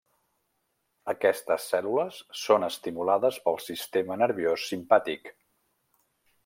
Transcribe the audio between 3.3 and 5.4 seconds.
pel sistema nerviós simpàtic.